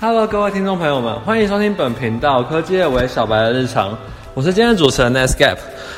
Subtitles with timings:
[0.00, 3.98] Hello，各位听众朋友们，欢迎收听本频道科技为小白的日常。
[4.32, 5.56] 我是今天的主持人 Nesgap。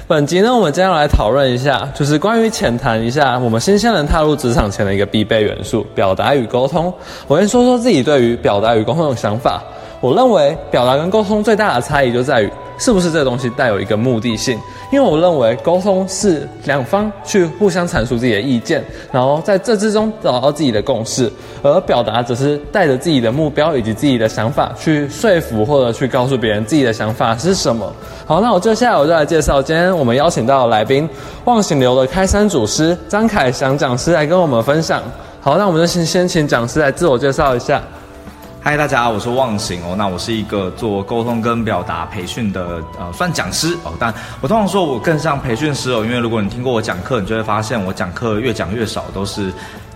[0.08, 6.90] 本集呢，我们将要来讨论一下，就是关于浅谈一下我们新鲜人踏入职场前的一个必备元素——表达与沟通。
[7.26, 9.62] 我先说说自己对于表达与沟通的想法。
[10.00, 12.50] 我认为表达跟沟通最大的差异就在于。
[12.80, 14.58] 是不是这个东西带有一个目的性？
[14.90, 21.30] 因为我认为沟通是两方去互相阐述自己的意见，然后在这之中找到自己的共识，
[21.62, 27.92] 而表达只是带着自己的目标以及自己的想法去说服或者去告诉别人自己的想法是什么。
[28.26, 31.08] 好，那我接下来我就来介绍今天我们邀请到的来宾——
[31.44, 35.02] 忘形流的开山祖师张凯翔讲师来跟我们分享。
[35.40, 37.82] 好，那我们就先先请讲师来自我介绍一下。
[38.62, 39.94] 嗨，大家好，我是忘形哦。
[39.96, 43.94] 那我是一个做沟通跟表达培训的，呃，算讲师哦。
[43.98, 49.50] 但我通常说我更像培训师哦，因为如果你听过我讲课，你就会发现我讲课越讲越少，都是。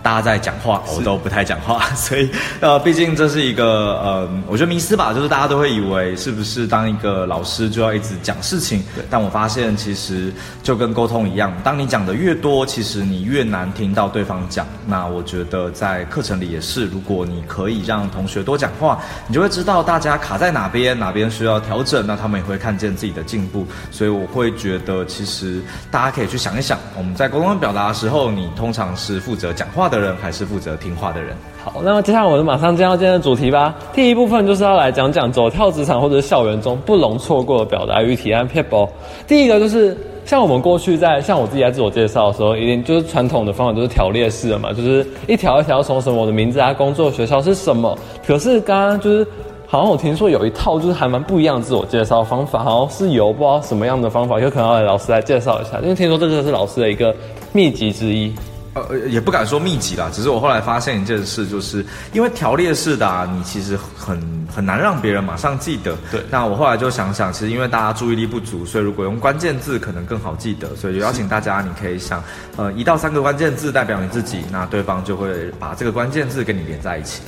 [0.05, 10.31] 大家在讲话，我都不太讲话， 所以呃，毕竟这是一个呃，我觉得迷思吧，就是大家都会以为是不是当一个老师就要一直讲事情，但我发现其实
[10.61, 14.63] 就跟沟通一样，当你讲的越多，其实你越难听到对方讲。
[14.85, 23.65] 那我觉得在课程里也是，如果你可以让同学多讲话，你就会知道大家卡在哪边，哪边需要调整，那他们也会看见自己的进步。
[23.89, 29.94] 所以我会觉得，其实大家可以去想一想，我们在沟通表达的时候，你通常是负责讲话的。
[29.95, 31.35] 的人还是负责听话的人。
[31.63, 33.73] 好，那么接下来我们马上进入今天的主题吧。
[33.93, 38.87] 第一部分就是要来讲讲走跳职场或者校园中不容错过的表达与提案 people。
[39.27, 47.97] 第一个就是像我们过去在像我自己在自我介绍的时候，一定就是传统的方法都是条列式的嘛，就是一条一条从什么我的名字啊、工作、学校是什么。
[48.27, 49.25] 可是刚刚就是
[49.65, 57.15] 好像我听说有一套就是还蛮不一样的自我介绍方法，好像是有不知道什么样的方法，有可能要来老师来介绍一下，因为听说这个是老师的一个
[57.53, 58.31] 秘籍之一。
[58.75, 64.21] 呃，也不敢说密集啦，只是我后来发现一件事，就是因为条列式的，啊你其实很
[64.53, 65.95] 很难让别人马上记得。
[66.11, 66.21] 对。
[66.29, 72.21] 那我后来就想想，其实因为大家注意力不足，所以如果用关键字可能更好记得，所以就邀请大家，你可以想，
[72.57, 77.21] 呃，一到三个关键字代表你自己，那对方就会把这个关键字跟你连在一起。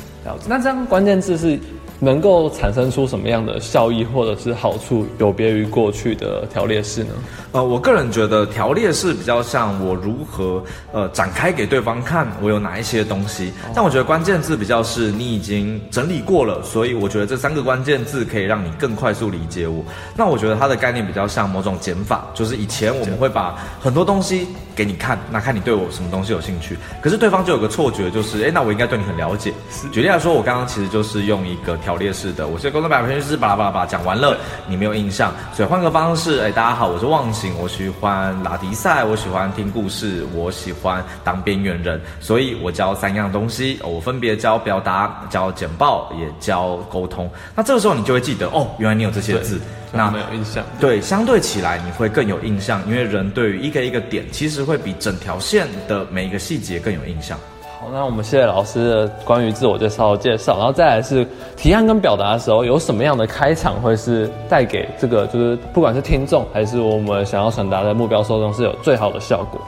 [0.46, 1.58] 那这样关键字是？
[2.00, 7.14] 能够产生出什么样的效益或者是好处，有别于过去的条列式呢？
[7.54, 19.84] 呃，我个人觉得条列式比较像我如何呃展开给对方看我有哪一些东西，但我觉得关键字比较是你已经整理过了，所以我觉得这三个关键字可以让你更快速理解我。
[20.16, 29.52] 那我觉得它的概念比较像某种减法，就是以前我们会把很多东西给你看，那看你对我什么东西有兴趣，可是对方就有个错觉，就是哎，那我应该对你很了解。
[29.92, 31.76] 举例来说，我刚刚其实就是用一个。
[31.88, 34.38] 条列式的，我是工作百分之是巴拉巴拉巴拉讲完了，
[34.68, 47.32] 你没有印象，所以换个方式，哎，大家好，我是忘形，我喜欢拉迪赛，我喜欢听故事，我喜欢当边缘人，所以我教三样东西，我分别教表达、教简报，也教沟通。
[47.56, 49.58] 那这个时候你就会记得，哦，原来你有这些字，
[49.94, 57.40] 那没有印象，对，相对起来你会更有印象，因为人对于一个一个点，其实会比整条线的每一个细节更有印象。
[57.80, 61.24] 好，那我们谢谢老师的关于自我介绍的介绍，然后再来是
[61.56, 69.62] 提案跟表达的时候，有什么样的开场会是带给这个就是不管是听众还是我们想要传达的目标受众是有最好的效果。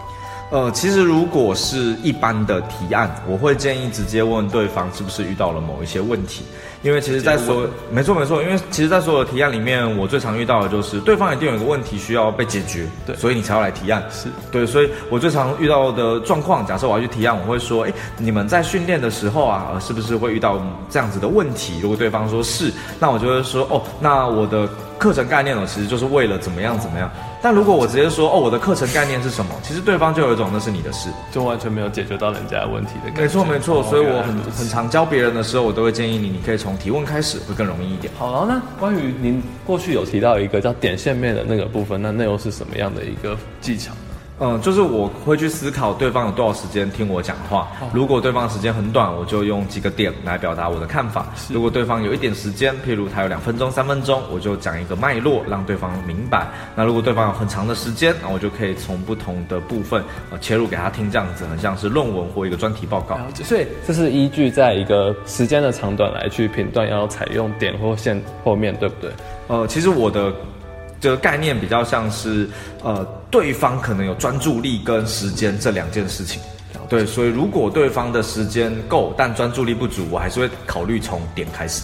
[0.52, 6.44] 呃，其实如果是一般的提案，我会建议直接问对方是不是遇到了某一些问题。
[6.82, 20.60] 因为其实，在所没错没错，因为其实，在所有的提案里面，我最常遇到的就是对方一定有一个问题需要被解决，对，所以你才要来提案，是对，所以我最常遇到的状况，假设我要去提案，我会说，哎，你们在训练的时候啊，是不是会遇到
[20.90, 21.80] 这样子的问题？
[21.82, 24.68] 如果对方说是，那我就会说，哦，那我的。
[25.00, 27.10] 课程概念呢，其实就是为了怎么样怎么样。
[27.42, 33.22] 但如果我直接说哦，我的课程概念是什么，其实对方就有一种那是你的事，就完全没有解决到人家的问题的感觉。
[33.22, 38.12] 没错没错，所以我很很常教别人的时候，我都会建议你，你可以从提问开始，会更容易一点。
[38.20, 43.94] 好，然后呢，关于您过去有提到一个叫点线面的那个部分，那那又是什么样的一个技巧？
[44.42, 47.68] 嗯，就是我会去思考对方有多少时间听我讲话。
[47.94, 51.28] 如果对方时间很短，我就用几个点来表达我的看法。
[51.50, 56.48] 如果对方有一点时间，譬如他有两分钟、三分钟，我就讲一个脉络，让对方明白。
[56.74, 60.02] 那如果对方有很长的时间，那我就可以从不同的部分
[60.32, 63.20] 呃切入给他听，这样子很像是论文或一个专题报告。
[63.44, 69.12] 所以这是依据在一个时间的长短来去评断要采用点或线或面对不对？
[69.48, 70.34] 呃，其实我的。
[71.00, 72.50] 这个概念比较像是，
[72.84, 76.42] 呃，对方可能有专注力跟时间这两件事情，
[76.90, 81.84] 对，所以如果对方的时间够，但专注力不足，我还是会考虑从点开始。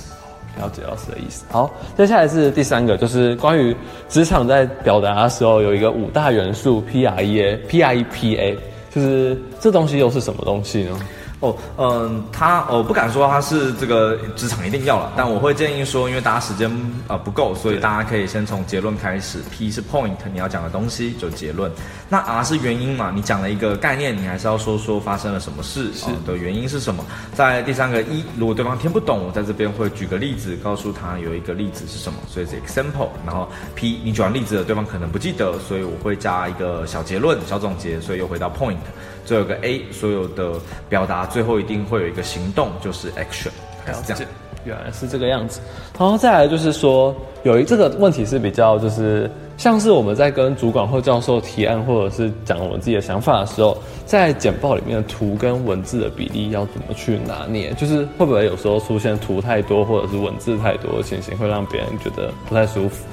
[0.58, 1.44] 了解老师的意思。
[1.52, 3.76] 好，接下来是第三个，就是关于
[4.08, 8.58] 职场在表达的时候有一个五大元素，P R E A P R E P A，
[8.90, 10.98] 就是这东西又是什么东西呢？
[11.46, 16.72] 哦，嗯，他我不敢说他是这个职场一定要了，但我会建议说，因为大家时间
[17.08, 19.40] 呃不够，所以大家可以先从结论开始。
[19.52, 21.72] P 是 point，你要讲的东西就结论。
[22.10, 23.12] 那 R 是原因嘛？
[23.14, 27.04] 你讲了一个概念，你还是要说说发生了什么事，是的原因是什么？
[27.34, 33.10] 在第三个一，如果对方听不懂，我在这边会举个例子，告诉他有一个例子是什么，所以是 example。
[33.26, 38.78] 然后 P，你举完例子了，对方可能不记得，所以我会加一个小结论、小总结，所以又回到 point。
[39.26, 40.54] 最后一个 A，所有的
[40.88, 43.50] 表达最后一定会有一个行动，就是 action，
[43.88, 44.24] 是这样。
[44.64, 45.60] 原来是这个样子。
[46.00, 53.78] 然后再来就是说，有一这个问题是比较就是像是我们在跟主管或教授提案，或者是讲我们自己的想法的时候，
[54.08, 57.72] 在简报里面的图跟文字的比例要怎么去拿捏？
[57.74, 63.06] 就是会不会有时候出现图太多或者是文字太多的情形，会让别人觉得不太舒服？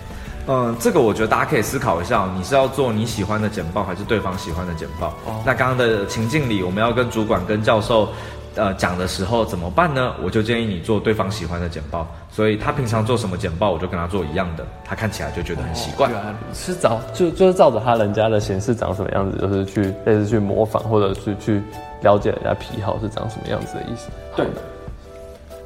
[0.48, 5.08] 嗯，这个我觉得大家可以思考一下，你是要做你喜欢的简报，还是对方喜欢的简报？
[5.24, 8.08] 哦，那刚刚的情境里，我们要跟主管、跟教授，
[8.56, 10.12] 呃，讲的时候怎么办呢？
[10.20, 16.10] 我就建议你做对方喜欢的简报，所以他平常做什么简报，我就跟他做一样的，他看起来就觉得很习惯。
[16.52, 21.62] 是照就就是照着他人家的形式长什么样子，就是去类似去模仿，或者是去
[22.02, 24.08] 了解人家癖好是长什么样子的意思。
[24.34, 24.44] 对。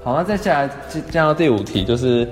[0.05, 2.29] 好，那再下来进进到第五题，就是。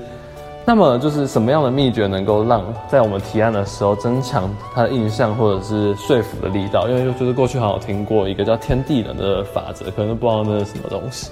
[0.66, 6.88] 那么就是什么样的秘诀能够让在我们提案的时候增强他的印象或者是说服的力道？
[6.88, 11.30] 因为就是过去好像听过一个叫天地人的法则，可能不知道那是什么东西。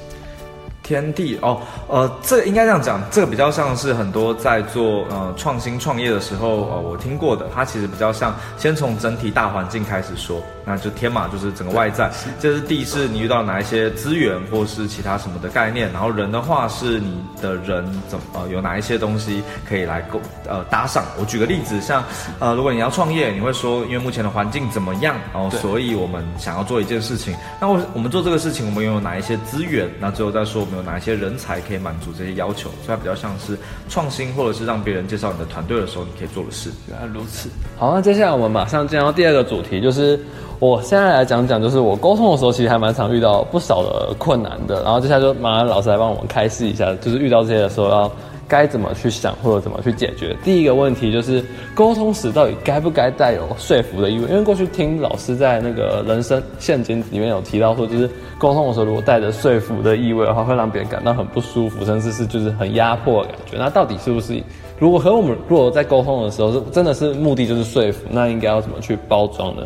[0.83, 12.11] 天地哦，呃，这应该这样讲，这个比较像是很多在做呃创新创业的时候，呃，我听过的，它其实比较像先从整体大环境开始说，那就天马，就是整个外在，
[12.41, 21.05] 这是地是你遇到哪一些资源或是其他什么的概念，然后人的话是你的人怎么呃有哪一些东西可以来够呃搭上。
[21.19, 22.03] 我举个例子，像
[22.41, 29.89] 呃如果你要创业，你会说因为目前的环境怎么样，然后所以我们想要做一件事情，那我我们做这个事情，我们拥有哪一些资源？
[30.01, 30.73] 那最后再说我们。
[30.73, 32.71] 有哪一些人才可以满足这些要求？
[32.83, 33.59] 所以它比较像是
[33.91, 36.71] 创新，或者是让别人介绍你的团队的时候，你可以做的事。
[36.89, 37.51] 原来如此。
[37.77, 40.19] 好，那接下来我们马上进入到第二个主题，就是
[40.63, 44.81] 我现在来讲讲，就是我沟通的时候，其实还蛮常遇到不少的困难的。
[44.85, 48.09] 然后接下来就麻烦老师来帮我们开示一下，就是遇到这些的时候要。
[48.49, 50.37] 该怎么去想或者怎么去解决？
[50.45, 51.43] 第一个问题就是
[51.75, 54.29] 沟通时到底该不该带有说服的意味？
[54.29, 63.57] 因为过去听老师在那个人生陷阱里面有提到说，就是沟通的时候如果带着说服的意味的话，会让别人感到很不舒服，甚至是就是很压迫的感觉。
[63.57, 64.43] 那到底是不是？
[64.79, 69.63] 如果和我们如果在沟通的时候是真的是目的就是说服，那应该要怎么去包装呢？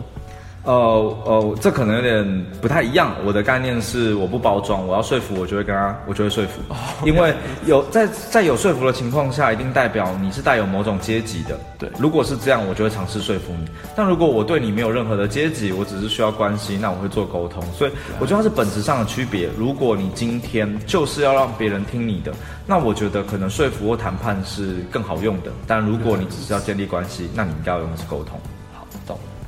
[0.66, 3.14] 呃呃，这可能有点不太一样。
[3.24, 6.60] 我的概念是，我不包装，我要说服，我就会跟他，我就会说服。
[7.04, 7.32] 因为
[7.66, 11.56] 有在在有说服的情况下，一定代表你是带有某种阶级的。
[11.78, 13.66] 对，如果是这样，我就会尝试说服你。
[13.94, 17.62] 但如果我对你没有任何的阶级，我只是需要关系，那我会做沟通。
[17.72, 19.48] 所以我觉得它是本质上的区别。
[19.56, 22.32] 如果你今天就是要让别人听你的，
[22.66, 25.52] 那我觉得可能说服或谈判是更好用的。
[25.64, 28.36] 但如果你只是要建立关系，那你应该要用的是沟通。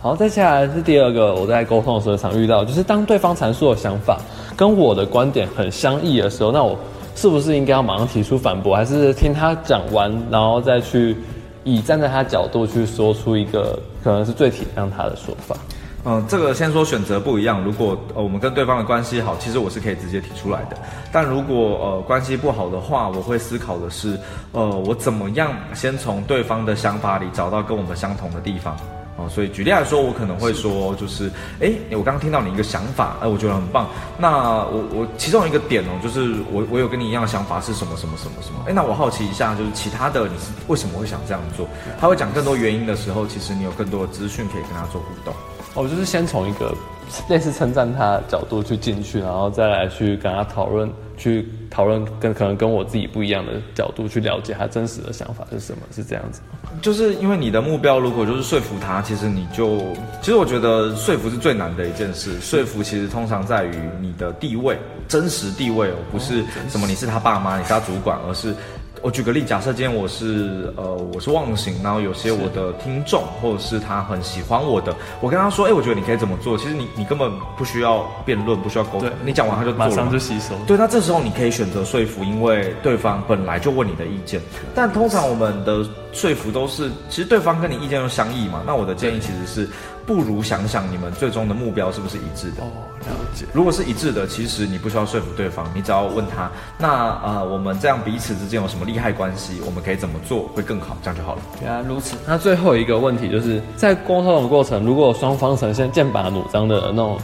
[0.01, 4.17] 好，再接，下来是第二个，我在沟通的时候常遇到，就是当对方阐述的想法
[4.57, 6.79] 跟我的观点很相异的时候，那我
[7.17, 11.17] 是不是应该要马上提出反驳，还是听他讲完，然后再去
[11.65, 15.57] 以站在他角度去说出一个可能是最体谅他的说法？
[16.05, 17.61] 嗯，这个先说选择不一样。
[17.65, 20.77] 如果呃我们跟对方的关系好，其实我是可以直接提出来的。
[21.11, 24.17] 但如果呃关系不好的话，我会思考的是，
[24.53, 28.77] 呃我怎么样先从对方的想法里找到跟我们相同的地方。
[29.19, 31.29] 哦，所以举例来说，我可能会说，就是，
[31.61, 33.89] 哎，我刚刚听到你一个想法，哎，我觉得很棒。
[34.17, 38.61] 那我我其中一个点哦，就是我我有跟你一样的想法是什么什么什么什么？
[38.69, 41.69] 哎，那我好奇一下，就是其他的你是为什么会想这样做？
[42.01, 45.35] 他会讲更多原因的时候，其实你有更多的资讯可以跟他做互动。
[45.75, 46.73] 哦，就是先从一个
[47.29, 50.91] 类似称赞他的角度去进去，然后再来去跟他讨论。
[51.19, 56.41] 去讨论跟可能跟我自己不一样的角度去了解他真实的想法是什么，是这样子。
[56.81, 59.81] 就是因为你的目标如果就是说服他，其实你就
[60.23, 62.39] 其实我觉得说服是最难的一件事。
[62.41, 68.55] 说服其实通常在于你的地位，真实地位哦，不是什么你是他爸妈，你是他主管，而是。
[69.03, 76.57] 我举个例，假设今天我是呃我是忘形，然后有些我的听众或者是他很喜欢我的，我跟他说，哎，我觉得你可以怎么做？
[76.59, 80.55] 其实你你根本不需要辩论，不需要沟通，你讲完他就马上就吸收。
[80.67, 84.41] 对，那这时候你可以选择说服，因为对方本来就问你的意见。
[84.75, 88.63] 但通常我们的说服都是，其实对方跟你意见又相异嘛。
[88.67, 89.69] 那我的建议其实是。
[90.09, 92.63] 不如想想你们最终的目标是不是一致的？
[92.63, 93.45] 哦，了解。
[93.53, 99.61] 如果是一致的，其实你不需要说服对方，你只要问他，那呃，我们这样彼此之间有什么利害关系？
[99.65, 100.97] 我们可以怎么做会更好？
[101.03, 101.43] 这样就好了。
[101.63, 102.17] 原来如此。
[102.27, 107.19] 那最后一个问题就是在沟通的过程，如果双方呈现剑拔弩张的那种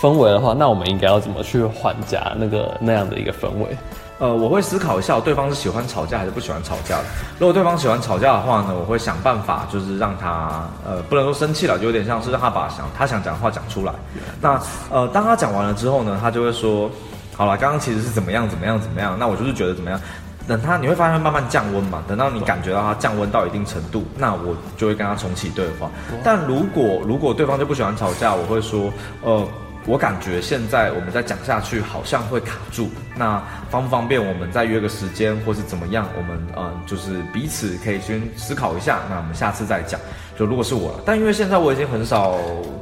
[0.00, 3.76] 氛围的话，那我们应该要怎么去缓夹那个那样的一个氛围？
[4.20, 7.04] 呃，我会思考一下，对方是喜欢吵架还是不喜欢吵架的。
[7.38, 13.92] 如果对方喜欢吵架的话呢，我会想办法，就是让他呃，不能说生气了，就有点像是让他把想他想讲的话讲出来。
[14.40, 16.90] 那呃，当他讲完了之后呢，他就会说，
[17.36, 20.00] 好了，刚刚其实是怎么样怎么样怎么样，那我就是觉得怎么样。
[20.48, 25.90] 等他你会发现慢慢降温嘛，等到你感觉到它降温到一定程度，那我就会跟他重启对话。
[26.24, 29.46] 但如果如果对方就不喜欢吵架，我会说，呃。
[29.86, 36.06] 我感觉现在我们再讲下去好像会卡住，那方不方便我们再约个时间，或是怎么样？
[36.14, 39.98] 我们嗯，就是彼此可以先思考一下，那我们下次再讲。
[40.38, 42.36] 就如果是我了，但因为现在我已经很少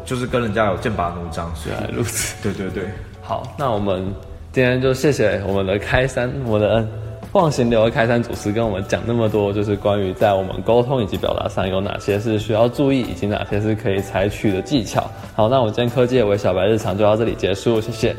[0.04, 2.34] 就是跟人家有剑拔弩张，虽然如此。
[2.42, 2.88] 对对对，
[3.22, 4.12] 好，那我们
[4.50, 6.88] 今天就谢谢我们的开山，我的恩。
[7.36, 15.02] 忘形流的开山祖师跟我们讲那么多，就是关于在我们沟通以及表达上有哪些是需要注意，以及哪些是可以采取的技巧。
[15.34, 18.16] 好，那我们今天科技的小白日常就到这里结束，谢谢。